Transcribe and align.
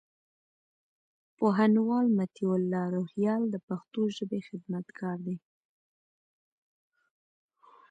پوهنوال 1.37 2.05
مطيع 2.19 2.49
الله 2.59 2.83
روهيال 2.95 3.41
د 3.49 3.55
پښتو 3.67 4.01
ژبي 4.17 4.39
خدمتګار 4.49 5.17
دئ. 5.25 5.37